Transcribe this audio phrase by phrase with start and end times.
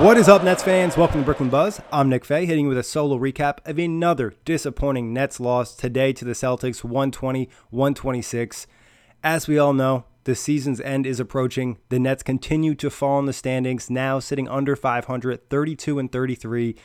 [0.00, 0.96] What is up, Nets fans?
[0.96, 1.78] Welcome to Brooklyn Buzz.
[1.92, 6.14] I'm Nick Fay, hitting you with a solo recap of another disappointing Nets loss today
[6.14, 8.66] to the Celtics 120 126.
[9.22, 11.76] As we all know, the season's end is approaching.
[11.90, 16.76] The Nets continue to fall in the standings, now sitting under 500, 32 and 33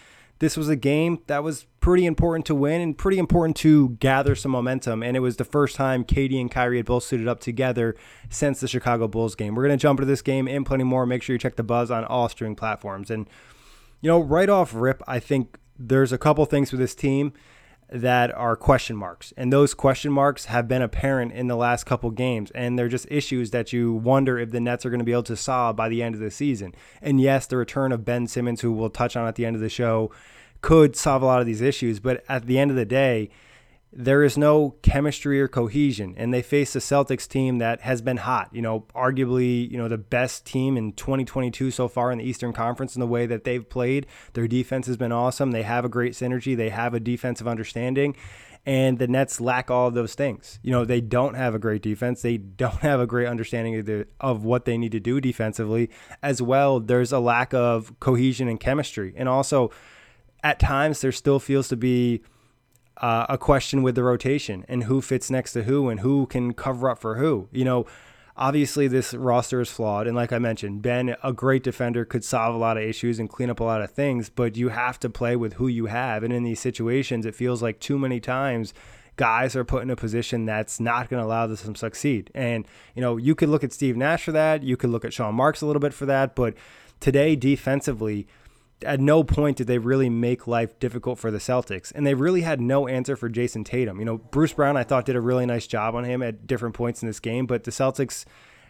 [0.46, 4.36] this was a game that was pretty important to win and pretty important to gather
[4.36, 5.02] some momentum.
[5.02, 7.96] And it was the first time KD and Kyrie had both suited up together
[8.30, 9.56] since the Chicago Bulls game.
[9.56, 11.08] We're going to jump into this game and plenty more.
[11.08, 13.10] Make sure you check the buzz on all streaming platforms.
[13.10, 13.28] And,
[14.02, 17.34] you know, right off rip, I think there's a couple things with this team
[17.90, 19.34] that are question marks.
[19.36, 22.52] And those question marks have been apparent in the last couple games.
[22.52, 25.24] And they're just issues that you wonder if the Nets are going to be able
[25.24, 26.76] to solve by the end of the season.
[27.02, 29.62] And yes, the return of Ben Simmons, who we'll touch on at the end of
[29.64, 30.12] the show,
[30.66, 32.00] could solve a lot of these issues.
[32.00, 33.30] But at the end of the day,
[33.94, 38.18] there is no chemistry or cohesion and they face a Celtics team that has been
[38.18, 42.24] hot, you know, arguably, you know, the best team in 2022 so far in the
[42.24, 44.08] Eastern Conference in the way that they've played.
[44.34, 45.52] Their defense has been awesome.
[45.52, 48.16] They have a great synergy, they have a defensive understanding.
[48.66, 50.60] And the Nets lack all of those things.
[50.64, 52.24] You know, they don't have a great defense.
[52.24, 55.92] They don't have a great understanding of, the, of what they need to do defensively.
[56.24, 59.14] As well, there's a lack of cohesion and chemistry.
[59.16, 59.70] And also,
[60.46, 62.22] at times, there still feels to be
[62.98, 66.54] uh, a question with the rotation and who fits next to who and who can
[66.54, 67.50] cover up for who.
[67.52, 67.88] You know,
[68.38, 72.54] obviously this roster is flawed, and like I mentioned, Ben, a great defender, could solve
[72.54, 75.10] a lot of issues and clean up a lot of things, but you have to
[75.10, 76.22] play with who you have.
[76.22, 78.72] And in these situations, it feels like too many times
[79.16, 82.30] guys are put in a position that's not going to allow them to succeed.
[82.36, 85.14] And you know, you could look at Steve Nash for that, you could look at
[85.14, 86.54] Sean Marks a little bit for that, but
[87.00, 88.28] today defensively
[88.82, 91.92] at no point did they really make life difficult for the Celtics.
[91.94, 94.00] And they really had no answer for Jayson Tatum.
[94.00, 96.76] You know, Bruce Brown, I thought, did a really nice job on him at different
[96.76, 98.26] points in this game, but the Celtics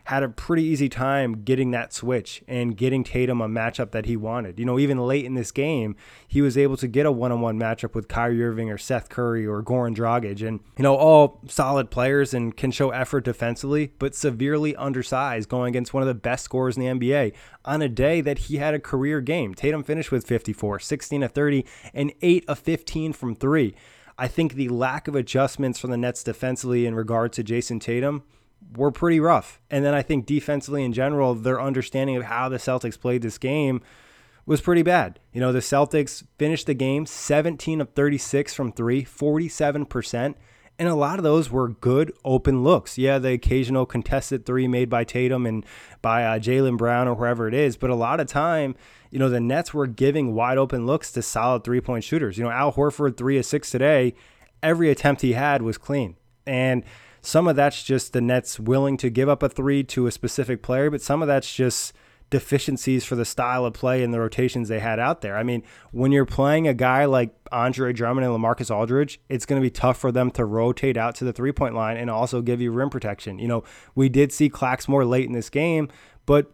[0.06, 4.16] had a pretty easy time getting that switch and getting Tatum a matchup that he
[4.16, 4.60] wanted.
[4.60, 5.96] You know, even late in this game,
[6.28, 9.64] he was able to get a one-on-one matchup with Kyrie Irving or Seth Curry or
[9.64, 14.76] Goran Dragic, and you know, all solid players and can show effort defensively, but severely
[14.76, 17.34] undersized going against one of the best scorers in the NBA
[17.66, 19.56] on a day that he had a career game.
[19.56, 23.76] Tatum finished with 54, 16 of 30, and 8 of 15 from three.
[24.20, 28.24] I think the lack of adjustments from the Nets defensively in regard to Jayson Tatum
[28.76, 29.60] were pretty rough.
[29.70, 33.38] And then I think defensively in general, their understanding of how the Celtics played this
[33.38, 33.82] game
[34.46, 35.20] was pretty bad.
[35.34, 40.36] You know, the Celtics finished the game 17 of 36 from three, 47%.
[40.78, 42.98] And a lot of those were good open looks.
[42.98, 45.66] Yeah, the occasional contested three made by Tatum and
[46.02, 47.78] by uh, Jaylen Brown or whoever it is.
[47.78, 48.76] But a lot of time,
[49.10, 52.38] you know, the Nets were giving wide open looks to solid three point shooters.
[52.38, 54.16] You know, Al Horford, three of six today.
[54.62, 56.18] Every attempt he had was clean.
[56.46, 56.84] And
[57.26, 60.62] some of that's just the Nets willing to give up a three to a specific
[60.62, 61.92] player, but some of that's just
[62.30, 65.36] deficiencies for the style of play and the rotations they had out there.
[65.36, 69.60] I mean, when you're playing a guy like Andre Drummond and LaMarcus Aldridge, it's going
[69.60, 72.42] to be tough for them to rotate out to the three point line and also
[72.42, 73.40] give you rim protection.
[73.40, 73.64] You know,
[73.96, 75.90] we did see Clax more late in this game,
[76.28, 76.52] but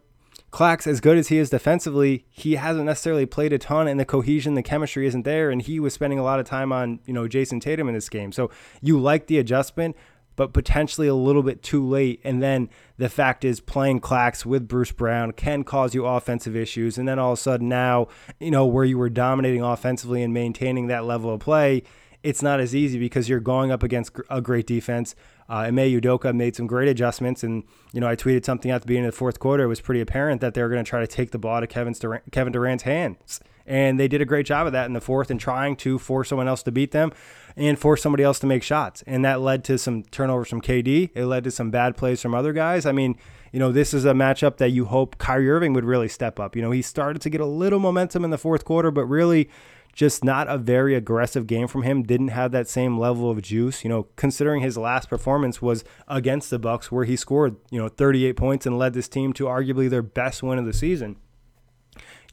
[0.52, 4.04] Clax, as good as he is defensively, he hasn't necessarily played a ton, and the
[4.04, 5.50] cohesion, the chemistry isn't there.
[5.50, 8.10] And he was spending a lot of time on, you know, Jayson Tatum in this
[8.10, 8.32] game.
[8.32, 8.50] So
[8.82, 9.96] you like the adjustment,
[10.36, 12.20] but potentially a little bit too late.
[12.24, 16.98] And then the fact is, playing Clax with Bruce Brown can cause you offensive issues.
[16.98, 18.08] And then all of a sudden, now,
[18.40, 21.82] you know, where you were dominating offensively and maintaining that level of play,
[22.22, 25.14] it's not as easy because you're going up against a great defense.
[25.48, 28.86] Uh, Ime Udoka made some great adjustments, and you know I tweeted something at the
[28.86, 29.64] beginning of the fourth quarter.
[29.64, 31.68] It was pretty apparent that they were going to try to take the ball of
[31.68, 35.00] Kevin Durant, Kevin Durant's hands, and they did a great job of that in the
[35.00, 37.12] fourth and trying to force someone else to beat them
[37.56, 41.10] and force somebody else to make shots, and that led to some turnovers from KD.
[41.14, 42.86] It led to some bad plays from other guys.
[42.86, 43.16] I mean,
[43.52, 46.56] you know, this is a matchup that you hope Kyrie Irving would really step up.
[46.56, 49.50] You know, he started to get a little momentum in the fourth quarter, but really
[49.92, 52.02] just not a very aggressive game from him.
[52.02, 53.84] Didn't have that same level of juice.
[53.84, 57.88] You know, considering his last performance was against the Bucks, where he scored you know
[57.88, 61.16] 38 points and led this team to arguably their best win of the season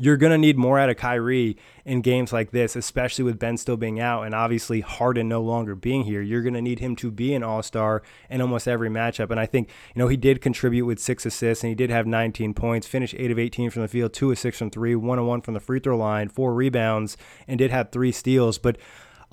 [0.02, 3.58] you're going to need more out of Kyrie in games like this, especially with Ben
[3.58, 6.22] still being out and obviously Harden no longer being here.
[6.22, 9.30] You're going to need him to be an all star in almost every matchup.
[9.30, 12.08] And I think, you know, he did contribute with six assists and he did have
[12.08, 15.20] 19 points, finished 8 of 18 from the field, 2 of 6 from 3, 1
[15.20, 18.58] of 1 from the free throw line, 4 rebounds, and did have 3 steals.
[18.58, 18.78] But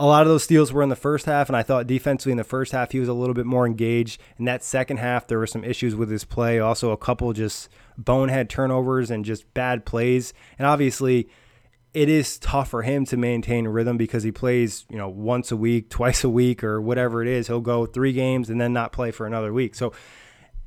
[0.01, 2.39] a lot of those steals were in the first half, and I thought defensively in
[2.39, 4.21] the first half he was a little bit more engaged.
[4.37, 7.69] In that second half, there were some issues with his play, also a couple just
[7.99, 10.33] bonehead turnovers and just bad plays.
[10.59, 11.29] And obviously,
[11.95, 15.57] it is tough for him to maintain rhythm because he plays, you know, once a
[15.57, 17.47] week, twice a week, or whatever it is.
[17.47, 19.75] He'll go three games and then not play for another week.
[19.75, 19.93] So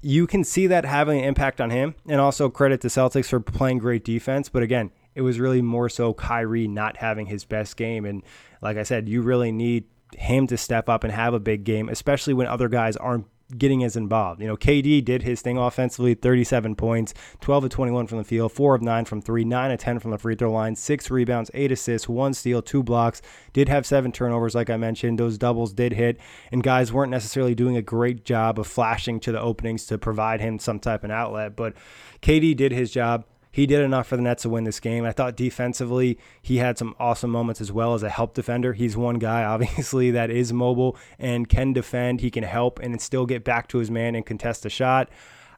[0.02, 1.96] you can see that having an impact on him.
[2.08, 4.50] And also credit to Celtics for playing great defense.
[4.50, 8.06] But again, it was really more so Kyrie not having his best game.
[8.06, 8.24] And
[8.62, 9.86] like I said, you really need
[10.16, 13.84] him to step up and have a big game, especially when other guys aren't getting
[13.84, 14.42] as involved.
[14.42, 18.52] You know, KD did his thing offensively, 37 points, 12 of 21 from the field,
[18.52, 21.52] 4 of 9 from 3, 9 of 10 from the free throw line, 6 rebounds,
[21.54, 23.22] 8 assists, 1 steal, 2 blocks.
[23.54, 25.20] Did have 7 turnovers like I mentioned.
[25.20, 26.20] Those doubles did hit
[26.52, 30.42] and guys weren't necessarily doing a great job of flashing to the openings to provide
[30.42, 31.74] him some type of outlet, but
[32.22, 35.06] KD did his job he did enough for the Nets to win this game.
[35.06, 38.74] I thought defensively, he had some awesome moments as well as a help defender.
[38.74, 42.22] He's one guy, obviously, that is mobile and can defend.
[42.22, 45.10] He can help and still get back to his man and contest a shot.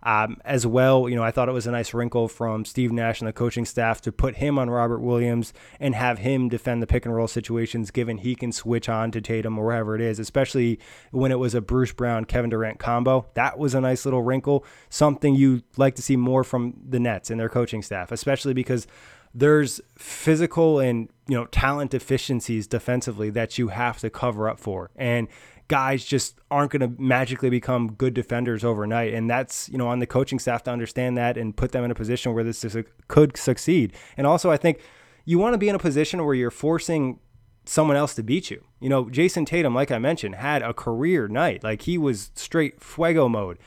[0.03, 3.21] Um, as well, you know, I thought it was a nice wrinkle from Steve Nash
[3.21, 6.87] and the coaching staff to put him on Robert Williams and have him defend the
[6.87, 10.19] pick and roll situations, given he can switch on to Tatum or wherever it is,
[10.19, 10.79] especially
[11.11, 13.27] when it was a Bruce Brown Kevin Durant combo.
[13.35, 17.29] That was a nice little wrinkle, something you like to see more from the Nets
[17.29, 18.87] and their coaching staff, especially because
[19.33, 24.91] there's physical and you know talent deficiencies defensively that you have to cover up for
[24.95, 25.27] and
[25.71, 29.13] guys just aren't going to magically become good defenders overnight.
[29.13, 31.91] And that's, you know, on the coaching staff to understand that and put them in
[31.91, 32.75] a position where this is,
[33.07, 33.93] could succeed.
[34.17, 34.81] And also, I think
[35.23, 37.19] you want to be in a position where you're forcing
[37.63, 38.65] someone else to beat you.
[38.81, 41.63] You know, Jayson Tatum, like I mentioned, had a career night.
[41.63, 43.57] Like he was straight fuego mode.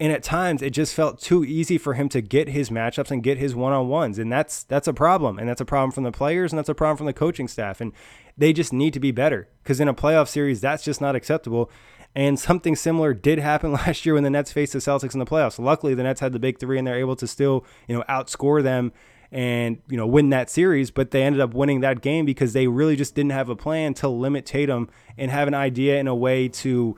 [0.00, 3.22] And at times it just felt too easy for him to get his matchups and
[3.22, 4.18] get his one-on-ones.
[4.18, 5.38] And that's that's a problem.
[5.38, 7.82] And that's a problem from the players and that's a problem from the coaching staff.
[7.82, 7.92] And
[8.36, 11.70] they just need to be better because in a playoff series, that's just not acceptable.
[12.14, 15.26] And something similar did happen last year when the Nets faced the Celtics in the
[15.26, 15.62] playoffs.
[15.62, 18.62] Luckily, the Nets had the big three and they're able to still, you know, outscore
[18.62, 18.92] them
[19.30, 20.90] and you know win that series.
[20.90, 23.92] But they ended up winning that game because they really just didn't have a plan
[23.94, 24.88] to limit Tatum
[25.18, 26.96] and have an idea in a way to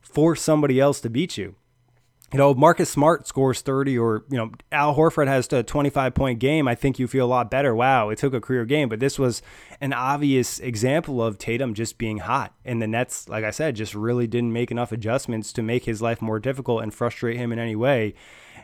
[0.00, 1.54] force somebody else to beat you
[2.32, 6.38] you know, Marcus Smart scores 30 or, you know, Al Horford has a 25 point
[6.38, 7.74] game, I think you feel a lot better.
[7.74, 9.42] Wow, it took a career game, but this was
[9.80, 12.54] an obvious example of Tatum just being hot.
[12.64, 16.00] And the Nets, like I said, just really didn't make enough adjustments to make his
[16.00, 18.14] life more difficult and frustrate him in any way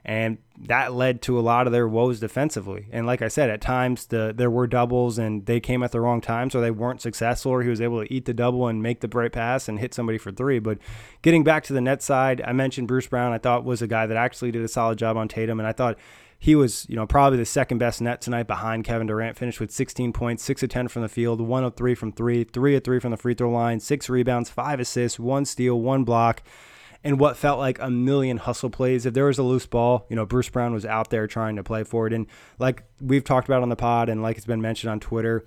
[0.07, 2.87] and that led to a lot of their woes defensively.
[2.93, 6.01] And like I said, at times the there were doubles and they came at the
[6.01, 7.51] wrong time, so they weren't successful.
[7.51, 9.93] Or he was able to eat the double and make the bright pass and hit
[9.93, 10.61] somebody for three.
[10.61, 10.79] But
[11.23, 13.33] getting back to the net side, I mentioned Bruce Brown.
[13.33, 15.73] I thought was a guy that actually did a solid job on Tatum, and I
[15.73, 15.99] thought
[16.39, 19.37] he was, you know, probably the second best net tonight behind Kevin Durant.
[19.37, 22.45] Finished with 16 points, six of 10 from the field, one of three from three,
[22.45, 26.05] three of three from the free throw line, six rebounds, five assists, one steal, one
[26.05, 26.45] block
[27.05, 29.07] and what felt like a million hustle plays.
[29.07, 31.63] If there was a loose ball, you know, Bruce Brown was out there trying to
[31.63, 32.13] play for it.
[32.13, 32.27] And
[32.59, 35.45] like we've talked about on the pod and like it's been mentioned on Twitter,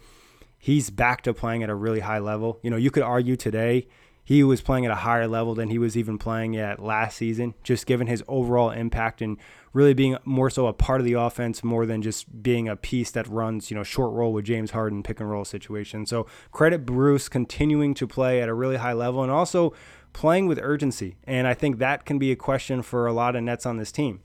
[0.58, 2.60] he's back to playing at a really high level.
[2.64, 3.88] You know, you could argue today
[4.30, 7.56] he was playing at a higher level than he was even playing at last season,
[7.64, 9.38] just given his overall impact and
[9.74, 13.10] really being more so a part of the offense more than just being a piece
[13.10, 16.06] that runs, you know, short roll with James Harden pick and roll situation.
[16.06, 19.74] So credit Bruce continuing to play at a really high level and also
[20.20, 21.16] playing with urgency.
[21.24, 23.90] And I think that can be a question for a lot of Nets on this
[23.90, 24.20] team.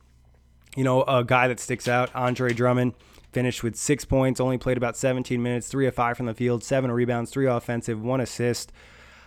[0.75, 2.95] You know, a guy that sticks out, Andre Drummond,
[3.33, 6.65] finished with six points, only played about 17 minutes, three of five from the field,
[6.65, 8.73] seven rebounds, three offensive, one assist.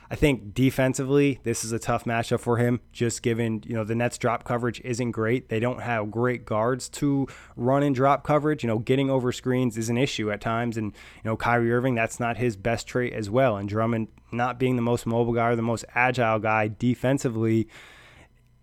[0.10, 3.96] I think defensively, this is a tough matchup for him, just given, you know, the
[3.96, 5.50] Nets drop coverage isn't great.
[5.50, 8.64] They don't have great guards to run and drop coverage.
[8.64, 10.78] You know, getting over screens is an issue at times.
[10.78, 13.58] And, you know, Kyrie Irving, that's not his best trait as well.
[13.58, 17.68] And Drummond not being the most mobile guy or the most agile guy defensively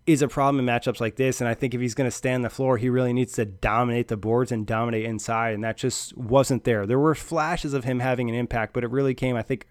[0.06, 1.40] is a problem in matchups like this.
[1.40, 4.08] And I think if he's going to stand the floor, he really needs to dominate
[4.08, 5.54] the boards and dominate inside.
[5.54, 6.86] And that just wasn't there.
[6.86, 9.66] There were flashes of him having an impact, but it really came, I think,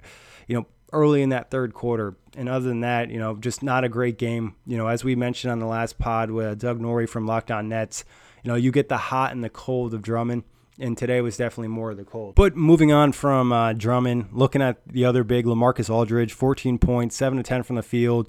[0.48, 2.16] you know, early in that third quarter.
[2.36, 4.56] And other than that, you know, just not a great game.
[4.66, 8.06] You know, as we mentioned on the last pod with Doug Norrie from Lockdown Nets,
[8.44, 10.44] you know, you get the hot and the cold of Drummond.
[10.80, 12.34] And today was definitely more of the cold.
[12.34, 17.16] But moving on from uh, Drummond, looking at the other big, Lamarcus Aldridge, 14 points,
[17.16, 18.28] 7 to 10 from the field,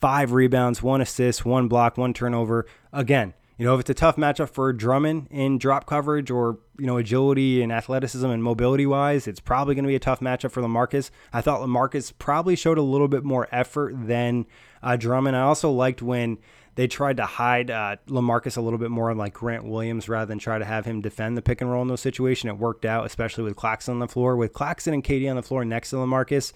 [0.00, 2.64] five rebounds, one assist, one block, one turnover.
[2.94, 6.86] Again, you know, if it's a tough matchup for Drummond in drop coverage or, you
[6.86, 10.50] know, agility and athleticism and mobility wise, it's probably going to be a tough matchup
[10.50, 11.10] for Lamarcus.
[11.32, 14.46] I thought Lamarcus probably showed a little bit more effort than
[14.82, 15.36] uh, Drummond.
[15.36, 16.38] I also liked when
[16.74, 20.38] they tried to hide uh, Lamarcus a little bit more like Grant Williams rather than
[20.38, 22.50] try to have him defend the pick and roll in those situations.
[22.50, 24.36] It worked out, especially with Claxton on the floor.
[24.36, 26.52] With Claxton and KD on the floor next to Lamarcus,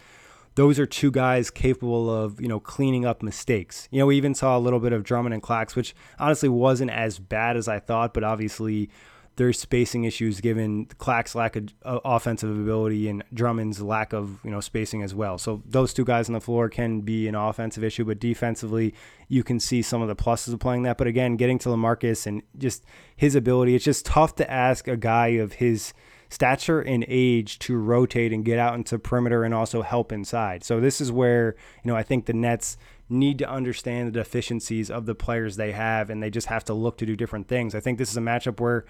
[0.56, 3.88] those are two guys capable of, you know, cleaning up mistakes.
[3.90, 6.90] You know, we even saw a little bit of Drummond and Clax, which honestly wasn't
[6.90, 8.88] as bad as I thought, but obviously
[9.36, 14.50] there's spacing issues given Clax's lack of uh, offensive ability and Drummond's lack of, you
[14.50, 15.36] know, spacing as well.
[15.36, 18.94] So those two guys on the floor can be an offensive issue, but defensively
[19.28, 20.96] you can see some of the pluses of playing that.
[20.96, 22.82] But again, getting to Lamarcus and just
[23.14, 25.92] his ability, it's just tough to ask a guy of his–
[26.28, 30.64] stature and age to rotate and get out into perimeter and also help inside.
[30.64, 31.54] So this is where,
[31.84, 32.76] you know, I think the Nets
[33.08, 36.74] need to understand the deficiencies of the players they have and they just have to
[36.74, 37.74] look to do different things.
[37.74, 38.84] I think this is a matchup where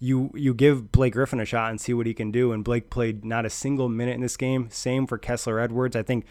[0.00, 2.90] you you give Blake Griffin a shot and see what he can do and Blake
[2.90, 4.68] played not a single minute in this game.
[4.70, 5.94] Same for Kessler Edwards.
[5.94, 6.26] I think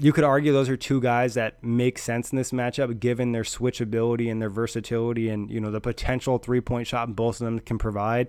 [0.00, 3.44] you could argue those are two guys that make sense in this matchup given their
[3.44, 7.78] switchability and their versatility and you know the potential three-point shot both of them can
[7.78, 8.28] provide.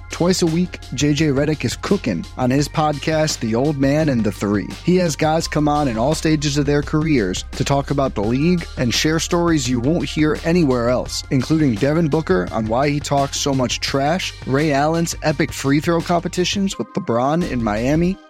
[0.21, 4.31] Twice a week, JJ Redick is cooking on his podcast, The Old Man and the
[4.31, 4.67] Three.
[4.85, 8.21] He has guys come on in all stages of their careers to talk about the
[8.21, 12.99] league and share stories you won't hear anywhere else, including Devin Booker on why he
[12.99, 18.15] talks so much trash, Ray Allen's epic free throw competitions with LeBron in Miami,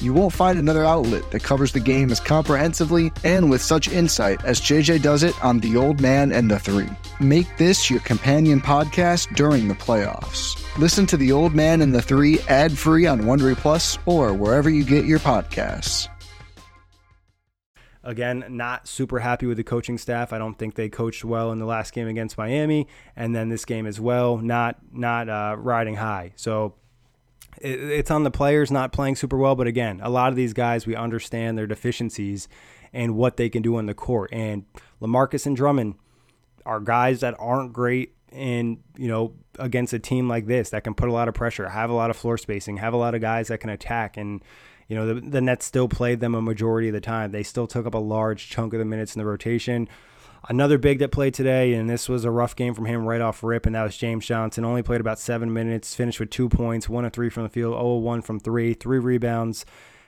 [0.00, 4.44] You won't find another outlet that covers the game as comprehensively and with such insight
[4.44, 6.90] as JJ does it on The Old Man and the Three.
[7.20, 10.60] Make this your companion podcast during the playoffs.
[10.78, 14.68] Listen to The Old Man and the Three ad free on Wondery Plus or wherever
[14.68, 16.08] you get your podcasts.
[18.02, 20.34] Again, not super happy with the coaching staff.
[20.34, 22.86] I don't think they coached well in the last game against Miami,
[23.16, 24.36] and then this game as well.
[24.36, 26.32] Not not uh, riding high.
[26.36, 26.74] So
[27.60, 29.54] it's on the players not playing super well.
[29.54, 32.48] But again, a lot of these guys, we understand their deficiencies
[32.92, 34.30] and what they can do on the court.
[34.32, 34.64] And
[35.00, 35.96] Lamarcus and Drummond
[36.64, 40.94] are guys that aren't great in, you know, against a team like this that can
[40.94, 43.20] put a lot of pressure, have a lot of floor spacing, have a lot of
[43.20, 44.16] guys that can attack.
[44.16, 44.42] And,
[44.88, 47.32] you know, the, the Nets still played them a majority of the time.
[47.32, 49.88] They still took up a large chunk of the minutes in the rotation.
[50.46, 53.42] Another big that played today, and this was a rough game from him right off
[53.42, 54.64] rip, and that was James Johnson.
[54.64, 57.72] Only played about seven minutes, finished with two points, one of three from the field,
[57.72, 59.64] 0 1 from three, three rebounds.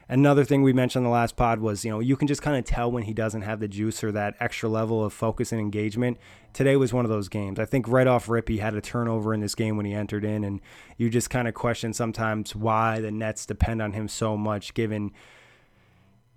[0.09, 2.57] Another thing we mentioned on the last pod was, you know, you can just kind
[2.57, 5.61] of tell when he doesn't have the juice or that extra level of focus and
[5.61, 6.19] engagement.
[6.53, 7.59] Today was one of those games.
[7.59, 10.25] I think right off rip, he had a turnover in this game when he entered
[10.25, 10.61] in, and
[10.99, 15.13] you just kind of question sometimes why the Nets depend on him so much, given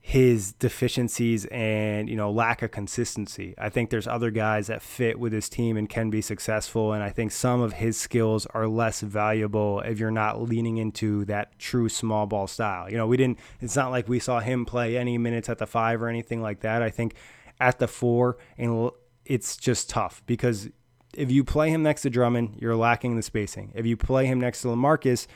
[0.02, 3.54] his deficiencies and you know lack of consistency.
[3.58, 7.04] I think there's other guys that fit with his team and can be successful and
[7.04, 11.60] I think some of his skills are less valuable if you're not leaning into that
[11.60, 12.90] true small ball style.
[12.90, 15.68] You know, we didn't it's not like we saw him play any minutes at the
[15.68, 16.82] 5 or anything like that.
[16.82, 17.16] I think
[17.60, 18.92] at the 4 and
[19.26, 20.70] it's just tough because
[21.14, 23.72] if you play him next to Drummond, you're lacking the spacing.
[23.76, 25.28] If you play him next to LaMarcus,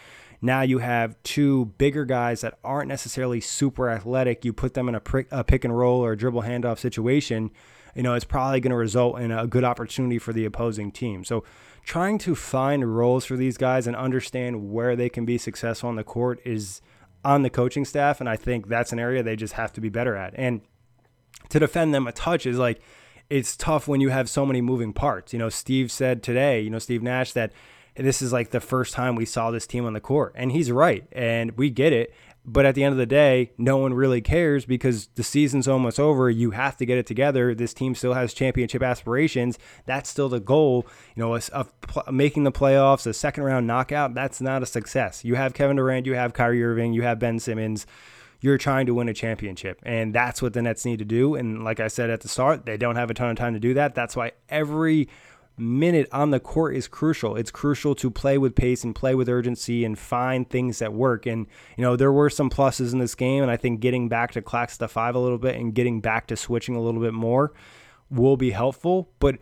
[0.43, 4.43] now you have two bigger guys that aren't necessarily super athletic.
[4.43, 7.49] You put them in a, a pick and roll or a dribble handoff situation,
[7.95, 11.23] you know, it's probably going to result in a good opportunity for the opposing team.
[11.23, 11.43] So
[11.85, 15.95] trying to find roles for these guys and understand where they can be successful on
[15.95, 16.81] the court is
[17.23, 18.19] on the coaching staff.
[18.19, 20.33] And I think that's an area they just have to be better at.
[20.35, 20.61] And
[21.49, 22.81] to defend them a touch is like,
[23.29, 25.31] it's tough when you have so many moving parts.
[25.31, 27.53] You know, Steve said today, you know, Steve Nash, that
[27.95, 30.33] this is like the first time we saw this team on the court.
[30.35, 31.05] And he's right.
[31.11, 32.13] And we get it.
[32.45, 35.97] But at the end of the day, no one really cares because the season's almost
[35.97, 36.29] over.
[36.29, 37.55] You have to get it together.
[37.55, 39.57] This team still has championship aspirations.
[39.85, 40.85] That's still the goal.
[41.15, 41.71] You know, of
[42.11, 44.13] making the playoffs, a second round knockout.
[44.13, 45.23] That's not a success.
[45.23, 47.85] You have Kevin Durant, you have Kyrie Irving, you have Ben Simmons.
[48.41, 51.35] You're trying to win a championship, and that's what the Nets need to do.
[51.35, 53.59] And like I said at the start, they don't have a ton of time to
[53.59, 53.95] do that.
[53.95, 55.07] That's why every
[55.57, 57.35] minute on the court is crucial.
[57.35, 61.25] It's crucial to play with pace and play with urgency and find things that work.
[61.25, 63.43] And, you know, there were some pluses in this game.
[63.43, 66.27] And I think getting back to clock stuff five a little bit and getting back
[66.27, 67.53] to switching a little bit more
[68.09, 69.09] will be helpful.
[69.19, 69.37] But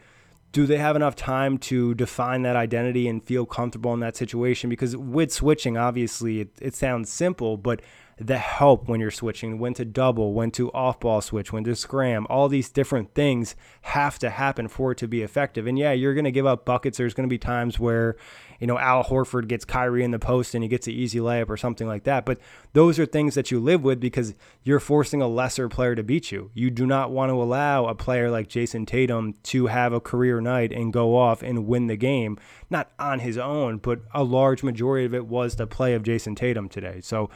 [0.51, 4.69] do they have enough time to define that identity and feel comfortable in that situation?
[4.69, 7.81] Because with switching, obviously, it, it sounds simple, but
[8.25, 11.75] the help when you're switching, when to double, when to off ball switch, when to
[11.75, 15.65] scram, all these different things have to happen for it to be effective.
[15.65, 16.99] And yeah, you're going to give up buckets.
[16.99, 18.15] There's going to be times where,
[18.59, 21.49] you know, Al Horford gets Kyrie in the post and he gets an easy layup
[21.49, 22.23] or something like that.
[22.23, 22.39] But
[22.73, 26.31] those are things that you live with because you're forcing a lesser player to beat
[26.31, 26.51] you.
[26.53, 30.39] You do not want to allow a player like Jayson Tatum to have a career
[30.41, 32.37] night and go off and win the game,
[32.69, 36.35] not on his own, but a large majority of it was the play of Jayson
[36.35, 37.01] Tatum today.
[37.01, 37.31] So,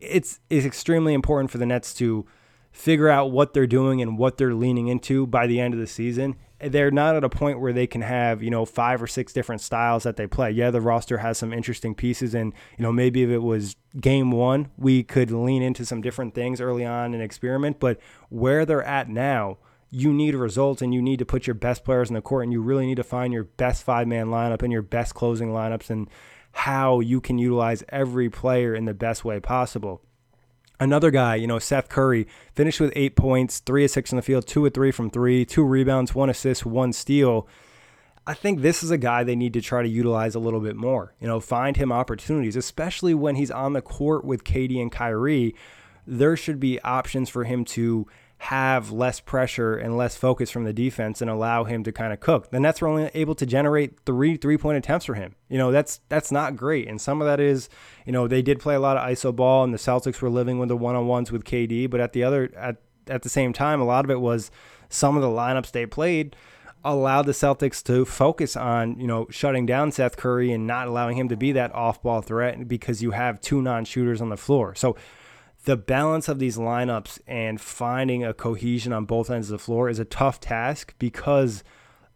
[0.00, 2.26] it's it's extremely important for the Nets to
[2.74, 5.86] figure out what they're doing and what they're leaning into by the end of the
[5.86, 6.34] season.
[6.60, 9.60] They're not at a point where they can have, you know, five or six different
[9.60, 10.50] styles that they play.
[10.50, 14.32] Yeah, the roster has some interesting pieces and, you know, maybe if it was game
[14.32, 18.82] 1, we could lean into some different things early on and experiment, but where they're
[18.82, 19.58] at now,
[19.90, 22.52] you need results and you need to put your best players in the court and
[22.52, 26.08] you really need to find your best five-man lineup and your best closing lineups and
[26.54, 30.00] how you can utilize every player in the best way possible.
[30.80, 34.22] Another guy, you know, Seth Curry finished with eight points, three of six in the
[34.22, 37.46] field, two of three from three, two rebounds, one assist, one steal.
[38.26, 40.76] I think this is a guy they need to try to utilize a little bit
[40.76, 41.14] more.
[41.20, 45.54] You know, find him opportunities, especially when he's on the court with KD and Kyrie.
[46.06, 48.06] There should be options for him to
[48.44, 52.20] have less pressure and less focus from the defense and allow him to kind of
[52.20, 52.50] cook.
[52.50, 55.34] The Nets were only able to generate three three point attempts for him.
[55.48, 56.86] You know, that's that's not great.
[56.86, 57.70] And some of that is,
[58.04, 60.58] you know, they did play a lot of ISO ball and the Celtics were living
[60.58, 62.76] with the one on ones with KD, but at the other at
[63.06, 64.50] at the same time, a lot of it was
[64.90, 66.36] some of the lineups they played
[66.84, 71.16] allowed the Celtics to focus on, you know, shutting down Seth Curry and not allowing
[71.16, 74.36] him to be that off ball threat because you have two non shooters on the
[74.36, 74.74] floor.
[74.74, 74.96] So
[75.64, 79.88] the balance of these lineups and finding a cohesion on both ends of the floor
[79.88, 81.64] is a tough task because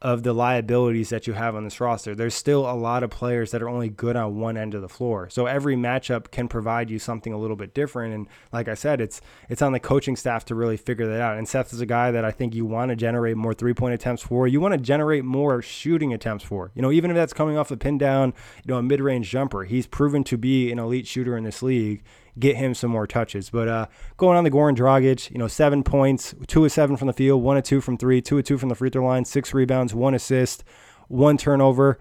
[0.00, 2.14] of the liabilities that you have on this roster.
[2.14, 4.88] There's still a lot of players that are only good on one end of the
[4.88, 5.28] floor.
[5.28, 8.14] So every matchup can provide you something a little bit different.
[8.14, 11.36] And like I said, it's it's on the coaching staff to really figure that out.
[11.36, 13.94] And Seth is a guy that I think you want to generate more three point
[13.94, 14.46] attempts for.
[14.46, 16.70] You want to generate more shooting attempts for.
[16.76, 18.34] You know, even if that's coming off a pin down,
[18.64, 19.64] you know, a mid range jumper.
[19.64, 22.04] He's proven to be an elite shooter in this league
[22.38, 23.50] get him some more touches.
[23.50, 23.86] But uh,
[24.16, 27.42] going on the Goran Dragic, you know, seven points, two of seven from the field,
[27.42, 29.94] one of two from three, two of two from the free throw line, six rebounds,
[29.94, 30.64] one assist,
[31.08, 31.98] one turnover.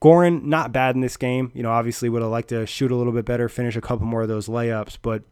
[0.00, 1.52] Goran, not bad in this game.
[1.54, 4.06] You know, obviously would have liked to shoot a little bit better, finish a couple
[4.06, 5.22] more of those layups, but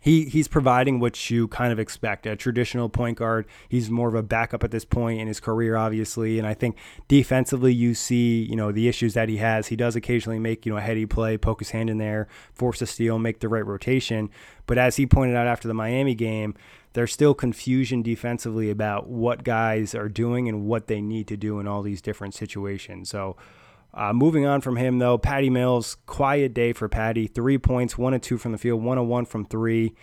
[0.00, 3.46] he he's providing what you kind of expect a traditional point guard.
[3.68, 6.38] He's more of a backup at this point in his career obviously.
[6.38, 9.68] And i think defensively you see you know the issues that he has.
[9.68, 12.80] He does occasionally make you know a heady play poke his hand in there force
[12.80, 14.30] a steal make the right rotation.
[14.66, 16.54] But as he pointed out after the miami game
[16.94, 21.60] there's still confusion defensively about what guys are doing and what they need to do
[21.60, 23.10] in all these different situations.
[23.10, 23.36] So
[23.92, 27.26] uh, moving on from him, though, Patty Mills, quiet day for Patty.
[27.26, 29.94] Three points, one and two from the field, one and one from three.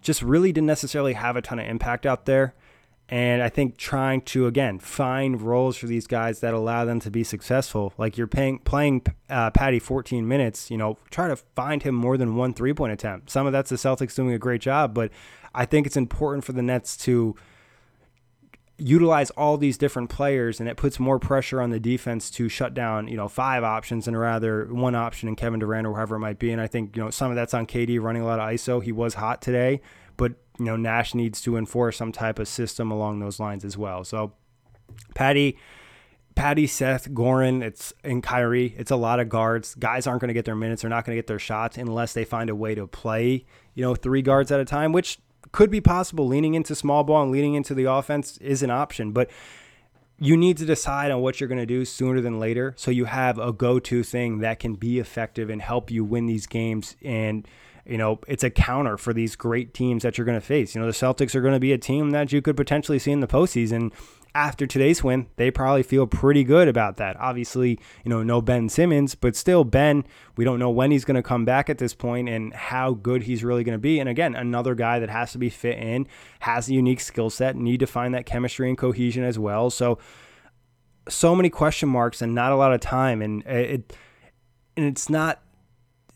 [0.00, 2.54] Just really didn't necessarily have a ton of impact out there.
[3.08, 7.10] And I think trying to, again, find roles for these guys that allow them to
[7.10, 7.92] be successful.
[7.98, 12.16] Like you're paying, playing uh, Patty 14 minutes, you know, try to find him more
[12.16, 13.30] than one three point attempt.
[13.30, 15.12] Some of that's the Celtics doing a great job, but
[15.54, 17.36] I think it's important for the Nets to
[18.78, 22.74] utilize all these different players and it puts more pressure on the defense to shut
[22.74, 26.20] down, you know, five options and rather one option in Kevin Durant or whoever it
[26.20, 26.50] might be.
[26.52, 28.82] And I think, you know, some of that's on KD running a lot of ISO.
[28.82, 29.80] He was hot today,
[30.16, 33.78] but, you know, Nash needs to enforce some type of system along those lines as
[33.78, 34.04] well.
[34.04, 34.34] So
[35.14, 35.56] Patty,
[36.34, 38.74] Patty, Seth, Goran, it's and Kyrie.
[38.76, 39.74] It's a lot of guards.
[39.74, 40.82] Guys aren't going to get their minutes.
[40.82, 43.82] They're not going to get their shots unless they find a way to play, you
[43.82, 45.18] know, three guards at a time, which
[45.52, 46.26] could be possible.
[46.26, 49.30] Leaning into small ball and leaning into the offense is an option, but
[50.18, 53.04] you need to decide on what you're going to do sooner than later so you
[53.04, 57.46] have a go-to thing that can be effective and help you win these games and
[57.84, 60.80] you know it's a counter for these great teams that you're going to face you
[60.80, 63.20] know the celtics are going to be a team that you could potentially see in
[63.20, 63.92] the postseason
[64.36, 67.16] after today's win, they probably feel pretty good about that.
[67.18, 70.04] Obviously, you know, no Ben Simmons, but still, Ben,
[70.36, 73.22] we don't know when he's going to come back at this point and how good
[73.22, 73.98] he's really going to be.
[73.98, 76.06] And again, another guy that has to be fit in,
[76.40, 79.70] has a unique skill set, need to find that chemistry and cohesion as well.
[79.70, 79.98] So,
[81.08, 83.22] so many question marks and not a lot of time.
[83.22, 83.96] And it,
[84.76, 85.40] and it's not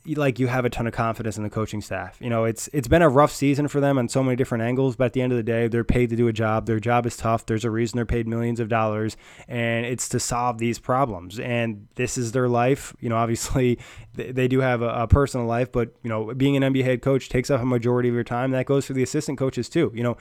[0.06, 2.16] like you have a ton of confidence in the coaching staff.
[2.20, 4.96] You know, it's it's been a rough season for them on so many different angles,
[4.96, 6.66] but at the end of the day, they're paid to do a job.
[6.66, 7.46] Their job is tough.
[7.46, 11.38] There's a reason they're paid millions of dollars, and it's to solve these problems.
[11.38, 12.94] And this is their life.
[13.00, 13.78] You know, obviously
[14.14, 17.28] they do have a, a personal life, but you know, being an NBA head coach
[17.28, 18.52] takes up a majority of your time.
[18.52, 19.92] That goes for the assistant coaches too.
[19.94, 20.16] You know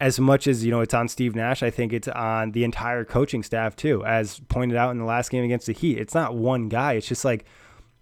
[0.00, 3.04] as much as you know it's on Steve Nash, I think it's on the entire
[3.04, 4.04] coaching staff too.
[4.04, 6.94] As pointed out in the last game against the Heat, it's not one guy.
[6.94, 7.44] It's just like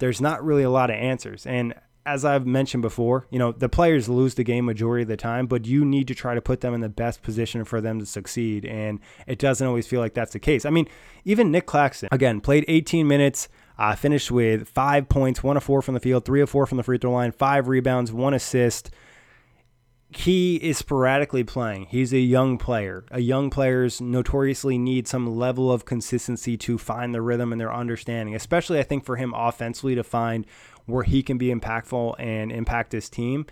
[0.01, 1.47] there's not really a lot of answers.
[1.47, 1.75] And
[2.07, 5.47] as I've mentioned before, you know, the players lose the game majority of the time,
[5.47, 8.07] but you need to try to put them in the best position for them to
[8.07, 8.65] succeed.
[8.65, 10.65] And it doesn't always feel like that's the case.
[10.65, 10.89] I mean,
[11.25, 15.83] even Nic Claxton, again, played 18 minutes, uh, finished with five points, one of four
[15.83, 18.91] from the field, three of four from the free throw line, five rebounds, one assist
[20.13, 21.87] he is sporadically playing.
[21.89, 23.05] He's a young player.
[23.11, 27.73] A young players notoriously need some level of consistency to find the rhythm and their
[27.73, 30.47] understanding, especially I think for him offensively to find
[30.87, 33.47] where he can be impactful and impact his team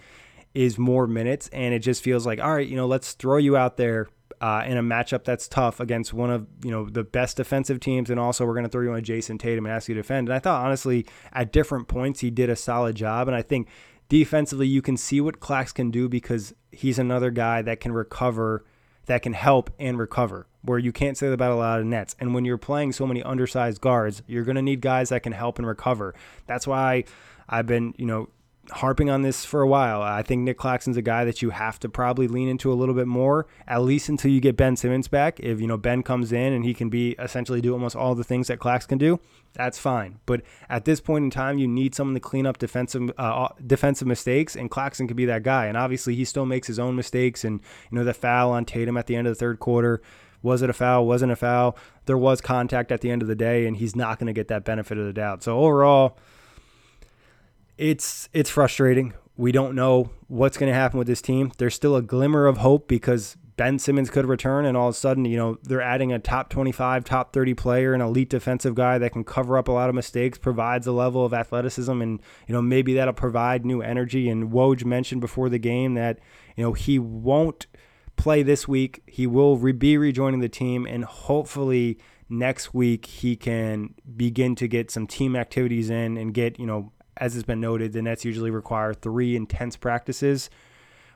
[0.52, 1.48] is more minutes.
[1.52, 4.08] And it just feels like, all right, you know, let's throw you out there
[4.40, 8.08] uh, in a matchup that's tough against one of you know the best defensive teams,
[8.08, 10.28] and also we're going to throw you on Jason Tatum and ask you to defend.
[10.28, 13.68] And I thought honestly, at different points, he did a solid job, and I think
[14.08, 18.64] defensively, you can see what Clax can do because he's another guy that can recover,
[19.06, 22.16] that can help and recover, where you can't say that about a lot of nets.
[22.18, 25.32] And when you're playing so many undersized guards, you're going to need guys that can
[25.32, 26.14] help and recover.
[26.46, 27.04] That's why
[27.48, 28.28] I've been, you know,
[28.70, 30.02] harping on this for a while.
[30.02, 32.94] I think Nic Claxton's a guy that you have to probably lean into a little
[32.94, 35.40] bit more, at least until you get Ben Simmons back.
[35.40, 38.24] If you know Ben comes in and he can be essentially do almost all the
[38.24, 39.20] things that Clax can do,
[39.54, 40.20] that's fine.
[40.26, 44.08] But at this point in time, you need someone to clean up defensive uh, defensive
[44.08, 45.66] mistakes, and Claxton can be that guy.
[45.66, 47.44] And obviously, he still makes his own mistakes.
[47.44, 50.00] And you know the foul on Tatum at the end of the third quarter.
[50.42, 51.06] Was it a foul?
[51.06, 51.76] Wasn't a foul?
[52.06, 54.48] There was contact at the end of the day, and he's not going to get
[54.48, 55.42] that benefit of the doubt.
[55.42, 56.16] So overall,
[57.78, 59.14] it's it's frustrating.
[59.36, 61.52] We don't know what's going to happen with this team.
[61.58, 64.98] There's still a glimmer of hope because Ben Simmons could return, and all of a
[64.98, 68.98] sudden, you know, they're adding a top 25, top 30 player, an elite defensive guy
[68.98, 72.52] that can cover up a lot of mistakes, provides a level of athleticism, and you
[72.52, 74.28] know maybe that'll provide new energy.
[74.28, 76.18] And Woj mentioned before the game that
[76.56, 77.66] you know he won't
[78.16, 79.02] play this week.
[79.06, 84.68] He will re- be rejoining the team, and hopefully next week he can begin to
[84.68, 88.24] get some team activities in and get you know as has been noted, the Nets
[88.24, 90.50] usually require three intense practices.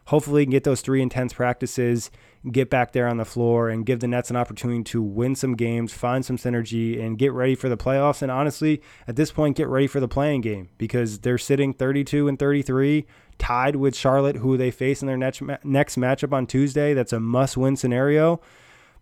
[0.06, 2.10] Hopefully, get those three intense practices,
[2.50, 5.54] get back there on the floor, and give the Nets an opportunity to win some
[5.54, 8.20] games, find some synergy, and get ready for the playoffs.
[8.20, 12.26] And honestly, at this point, get ready for the play-in game because they're sitting 32
[12.26, 13.06] and 33,
[13.38, 16.94] tied with Charlotte, who they face in their next next matchup on Tuesday.
[16.94, 18.40] That's a must-win scenario.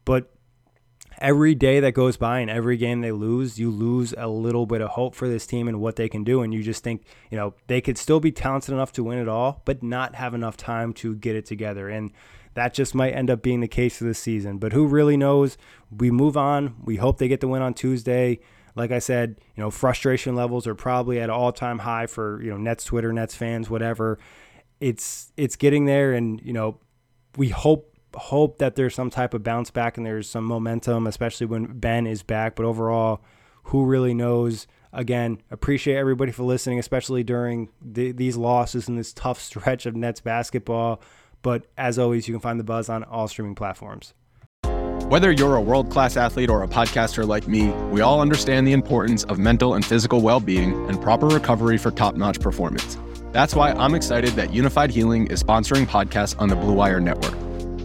[0.05, 0.31] But
[1.21, 4.81] every day that goes by and every game they lose, you lose a little bit
[4.81, 6.43] of hope for this team and what they can do.
[6.43, 9.29] And you just think, you know, they could still be talented enough to win it
[9.29, 11.89] all, but not have enough time to get it together.
[11.89, 12.13] And
[12.55, 14.59] that just might end up being the case for this season.
[14.59, 15.59] But who really knows?
[15.91, 16.77] We move on.
[16.83, 18.41] We hope they get the win on Tuesday.
[18.75, 22.57] Like I said, you know, frustration levels are probably at all-time high for, you know,
[22.57, 24.19] Nets Twitter, Nets fans, whatever.
[24.81, 26.79] It's it's getting there and, you know,
[27.37, 31.47] we hope hope that there's some type of bounce back and there's some momentum, especially
[31.47, 32.57] when Ben is back.
[32.57, 33.23] But overall,
[33.65, 34.67] who really knows?
[34.93, 39.97] Again, appreciate everybody for listening, especially during the, these losses and this tough stretch of
[39.97, 41.01] Nets basketball.
[41.43, 44.15] But as always, you can find the buzz on all streaming platforms.
[45.09, 48.73] Whether you're a world class athlete or a podcaster like me, we all understand the
[48.73, 52.97] importance of mental and physical well being and proper recovery for top notch performance.
[53.33, 57.35] That's why I'm excited that Unifyd Healing is sponsoring podcasts on the Blue Wire Network.